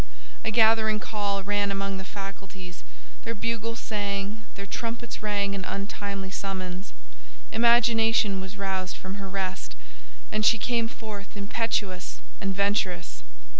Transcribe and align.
A 0.43 0.49
gathering 0.49 0.99
call 0.99 1.43
ran 1.43 1.69
among 1.69 1.97
the 1.99 2.03
faculties, 2.03 2.83
their 3.23 3.35
bugles 3.35 3.77
sang, 3.79 4.43
their 4.55 4.65
trumpets 4.65 5.21
rang 5.21 5.53
an 5.53 5.63
untimely 5.63 6.31
summons. 6.31 6.91
Imagination 7.51 8.41
was 8.41 8.57
roused 8.57 8.97
from 8.97 9.21
her 9.21 9.29
rest, 9.29 9.75
and 10.31 10.43
she 10.43 10.57
came 10.57 10.87
forth 10.87 11.37
impetuous 11.37 12.19
and 12.41 12.55
venturous. 12.55 13.21